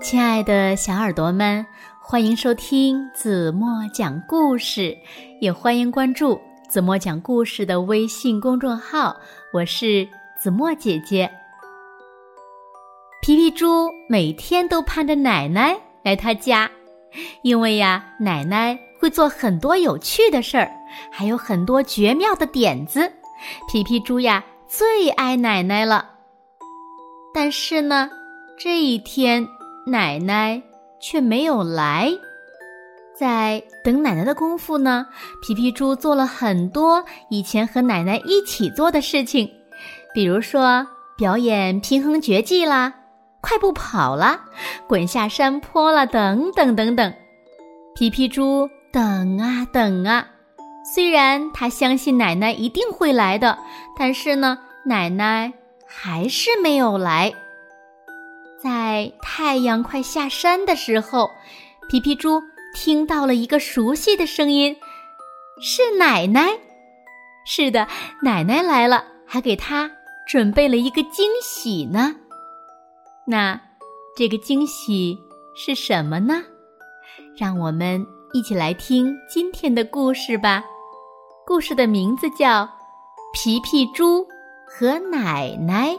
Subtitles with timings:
[0.00, 1.66] 亲爱的小耳朵们，
[2.00, 4.96] 欢迎收听子墨讲故事，
[5.40, 9.16] 也欢迎关注子墨讲故事的微信公众号。
[9.52, 10.08] 我是
[10.40, 11.28] 子墨姐姐。
[13.20, 16.70] 皮皮猪每天都盼着奶奶来他家，
[17.42, 20.70] 因为呀，奶奶会做很多有趣的事儿，
[21.10, 23.12] 还有很多绝妙的点子。
[23.68, 26.08] 皮皮猪呀，最爱奶奶了。
[27.34, 28.08] 但是呢，
[28.56, 29.46] 这一天。
[29.90, 30.62] 奶奶
[31.00, 32.10] 却没有来，
[33.14, 35.06] 在等奶奶的功夫呢，
[35.42, 39.50] 皮皮猪做了很多以前和奶奶一起做的事情，
[40.14, 42.94] 比如说表演平衡绝技啦、
[43.40, 44.40] 快步跑啦、
[44.86, 47.12] 滚下山坡啦，等等等等。
[47.94, 50.28] 皮皮猪等啊等啊，
[50.94, 53.58] 虽然他相信奶奶一定会来的，
[53.98, 55.52] 但是呢，奶奶
[55.86, 57.32] 还是没有来。
[58.62, 61.30] 在太阳快下山的时候，
[61.88, 62.42] 皮皮猪
[62.74, 64.76] 听到了一个熟悉的声音，
[65.60, 66.58] 是奶奶。
[67.46, 67.86] 是的，
[68.22, 69.90] 奶奶来了，还给他
[70.26, 72.16] 准备了一个惊喜呢。
[73.26, 73.60] 那
[74.16, 75.18] 这个惊喜
[75.54, 76.42] 是什么呢？
[77.36, 80.64] 让我们一起来听今天的故事吧。
[81.46, 82.64] 故事的名字叫
[83.32, 84.26] 《皮皮猪
[84.66, 85.90] 和奶奶》。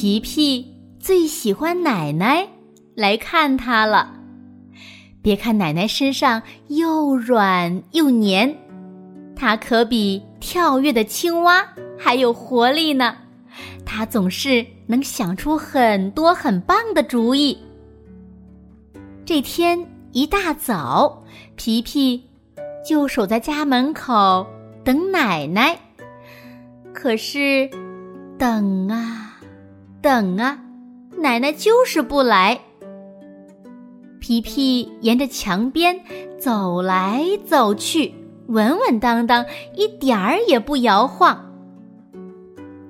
[0.00, 0.66] 皮皮
[0.98, 2.48] 最喜欢奶奶
[2.94, 4.14] 来看他了。
[5.20, 8.56] 别看奶奶身上又软又黏，
[9.36, 13.14] 它可比跳跃的青蛙还有活力呢。
[13.84, 17.58] 它总是能想出很多很棒的主意。
[19.26, 21.22] 这天一大早，
[21.56, 22.24] 皮皮
[22.88, 24.46] 就守在家门口
[24.82, 25.78] 等奶奶。
[26.94, 27.68] 可是，
[28.38, 29.19] 等啊。
[30.02, 30.58] 等啊，
[31.18, 32.58] 奶奶就是不来。
[34.18, 35.98] 皮皮沿着墙边
[36.38, 38.14] 走来走去，
[38.48, 39.44] 稳稳当当，
[39.74, 41.46] 一点儿也不摇晃。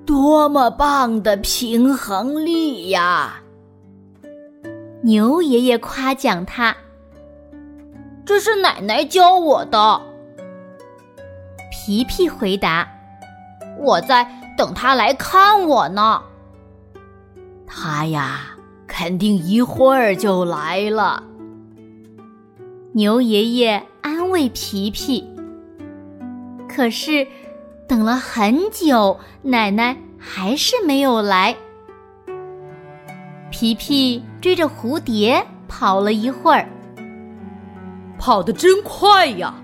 [0.05, 3.41] 多么棒的平衡力呀！
[5.03, 6.75] 牛爷爷夸奖他
[8.25, 10.01] ：“这是奶奶教我的。”
[11.71, 12.87] 皮皮回答
[13.79, 14.25] ：“我在
[14.57, 16.21] 等他来看我呢。”
[17.73, 18.41] 他呀，
[18.85, 21.23] 肯定一会儿就来了。
[22.91, 25.25] 牛爷爷安慰皮皮。
[26.67, 27.25] 可是，
[27.87, 31.55] 等了很久，奶奶还是没有来。
[33.49, 36.67] 皮皮追着蝴蝶跑了一会儿，
[38.19, 39.55] 跑得真快呀！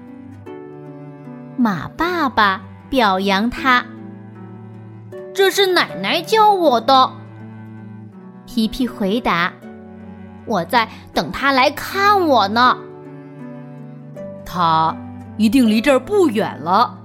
[1.58, 3.86] 马爸爸表扬他
[5.36, 7.12] ：“这是奶奶教我的。”
[8.48, 9.54] 皮皮回答
[10.48, 12.76] ：“我在等他来看我呢。
[14.44, 14.96] 他
[15.38, 16.98] 一定离这儿不远了。”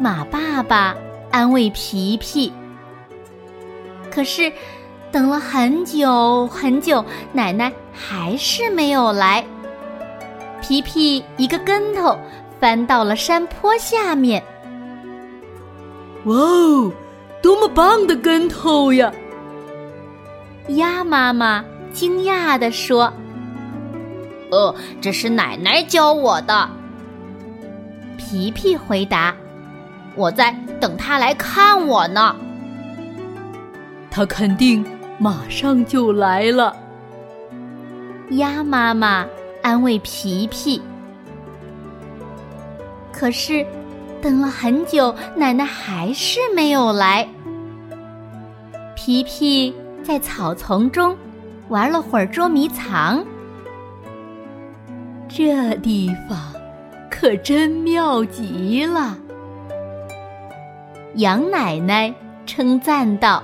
[0.00, 0.96] 马爸爸
[1.30, 2.52] 安慰皮皮。
[4.10, 4.50] 可是，
[5.12, 9.44] 等了很久很久，奶奶还是没有来。
[10.62, 12.18] 皮皮一个跟头
[12.58, 14.42] 翻到了山坡下面。
[16.24, 16.90] 哇哦，
[17.42, 19.12] 多么棒的跟头呀！
[20.68, 23.12] 鸭妈妈惊讶地说
[24.50, 26.68] ：“哦，这是奶奶教我的。”
[28.18, 29.34] 皮皮回答
[30.16, 30.50] ：“我在
[30.80, 32.34] 等他来看我呢。”
[34.10, 34.84] 他肯定
[35.18, 36.74] 马上就来了。
[38.30, 39.24] 鸭妈妈
[39.62, 40.82] 安慰皮皮。
[43.12, 43.64] 可是，
[44.20, 47.28] 等了很久，奶奶还是没有来。
[48.94, 49.72] 皮皮。
[50.06, 51.16] 在草丛中
[51.68, 53.26] 玩了会儿捉迷藏，
[55.28, 56.38] 这地方
[57.10, 59.18] 可真妙极了。
[61.16, 62.14] 羊奶奶
[62.46, 63.42] 称赞道：“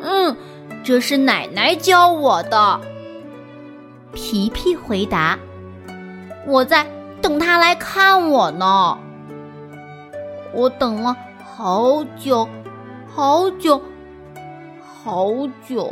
[0.00, 0.36] 嗯，
[0.84, 2.80] 这是奶奶教我的。”
[4.14, 5.36] 皮皮回答
[6.46, 6.86] ：“我在
[7.20, 8.96] 等他来看我呢。
[10.54, 12.48] 我等了好久，
[13.12, 13.82] 好久。”
[15.10, 15.32] 好
[15.66, 15.90] 久，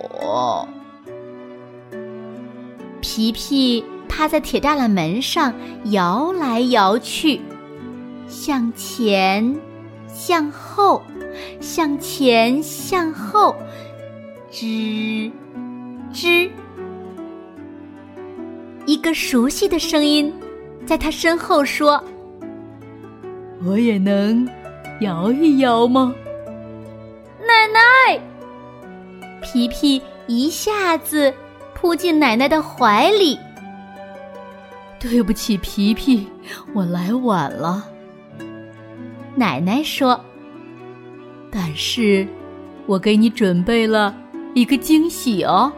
[3.00, 5.54] 皮皮趴在铁栅栏门上
[5.84, 7.40] 摇来摇去，
[8.28, 9.56] 向前，
[10.06, 11.00] 向后，
[11.60, 13.56] 向前，向后，
[14.52, 15.32] 吱
[16.12, 16.50] 吱，
[18.84, 20.30] 一个熟悉的声音
[20.84, 22.04] 在他身后说
[23.64, 24.46] ：“我也能
[25.00, 26.14] 摇一摇吗？”
[27.40, 28.20] 奶奶，
[29.56, 31.32] 皮皮一下子
[31.72, 33.38] 扑进奶奶的怀里。
[35.00, 36.28] 对不起，皮皮，
[36.74, 37.82] 我来晚了。
[39.34, 40.22] 奶奶说
[41.50, 42.28] ：“但是，
[42.84, 44.14] 我给你准备了
[44.54, 45.72] 一个惊喜哦。”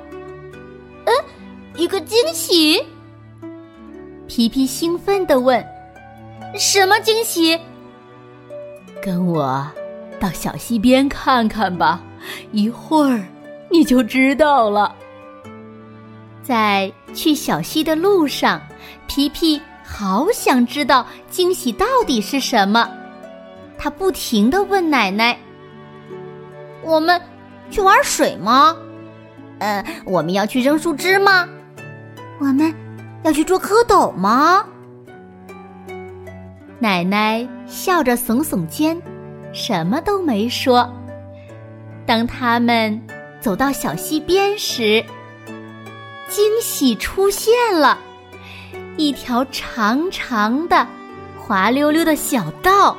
[1.06, 1.14] 嗯，
[1.76, 2.82] 一个惊喜？
[4.26, 5.64] 皮皮兴奋的问
[6.58, 7.56] ：“什么惊喜？”
[9.00, 9.64] 跟我
[10.18, 12.02] 到小溪边看看吧，
[12.50, 13.22] 一会儿
[13.70, 14.94] 你就知道了。
[16.42, 18.60] 在去小溪的路上，
[19.06, 22.88] 皮皮好想知道惊喜到底是什么。
[23.76, 25.36] 他不停的问奶奶
[26.82, 27.20] ：“我们
[27.70, 28.74] 去玩水吗？
[29.58, 31.46] 嗯，我们要去扔树枝吗？
[32.40, 32.74] 我们
[33.24, 34.64] 要去捉蝌蚪吗？”
[36.80, 39.00] 奶奶笑着耸耸肩，
[39.52, 40.90] 什么都没说。
[42.06, 43.00] 当他们
[43.40, 45.04] 走到小溪边时，
[46.28, 47.98] 惊喜出现了，
[48.96, 50.86] 一条长长的、
[51.38, 52.96] 滑溜溜的小道。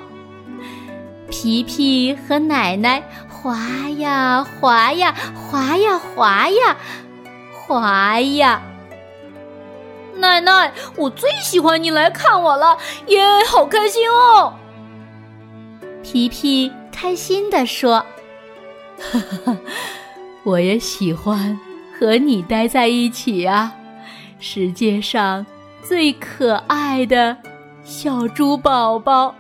[1.30, 3.56] 皮皮和奶奶滑
[3.98, 6.78] 呀滑呀滑呀滑呀
[7.52, 8.62] 滑呀！
[10.16, 12.78] 奶奶，我最喜欢你来看我了，
[13.08, 14.54] 耶，好开心哦！
[16.02, 18.04] 皮皮开心地说
[19.00, 19.58] ：“哈哈，
[20.50, 21.56] 我也喜欢
[21.98, 23.72] 和你待在一起啊，
[24.40, 25.46] 世界上
[25.84, 27.38] 最可爱的
[27.84, 29.36] 小猪宝宝。”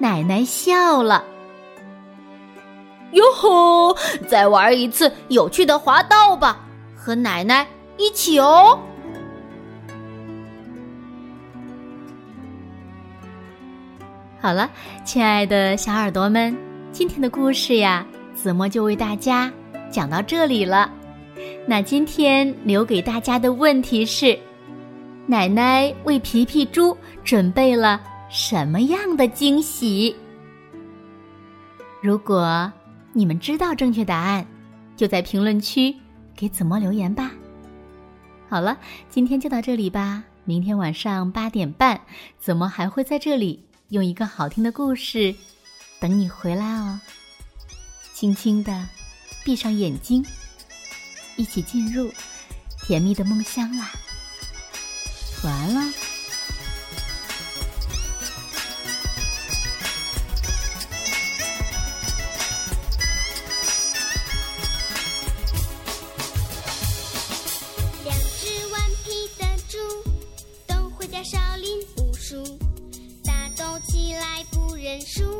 [0.00, 1.22] 奶奶笑了。
[3.12, 3.94] 哟吼！
[4.26, 6.58] 再玩一次有趣的滑道吧，
[6.96, 7.66] 和奶奶
[7.98, 8.78] 一起哦。
[14.40, 14.70] 好了，
[15.04, 16.56] 亲爱的小耳朵们，
[16.90, 18.06] 今天的故事呀，
[18.40, 19.52] 子墨就为大家
[19.90, 20.90] 讲到这里了。
[21.66, 24.38] 那今天留给大家的问题是：
[25.26, 28.00] 奶奶为皮皮猪准备了。
[28.30, 30.16] 什么样的惊喜？
[32.00, 32.72] 如果
[33.12, 34.46] 你们知道正确答案，
[34.96, 35.94] 就在评论区
[36.34, 37.32] 给子墨留言吧。
[38.48, 38.78] 好了，
[39.10, 40.24] 今天就到这里吧。
[40.44, 42.00] 明天晚上八点半，
[42.38, 45.34] 子墨还会在这里用一个好听的故事
[46.00, 46.98] 等你回来哦。
[48.20, 48.86] 轻轻的
[49.42, 50.22] 闭上眼睛，
[51.36, 52.12] 一起进入
[52.82, 53.90] 甜蜜的梦乡啦。
[55.42, 55.80] 完了。
[68.04, 69.78] 两只顽皮的猪
[70.66, 72.58] 都会叫少林武术，
[73.24, 75.39] 打斗起来不认输。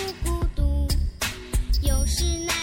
[0.00, 0.88] 不孤独
[1.82, 2.59] 有时难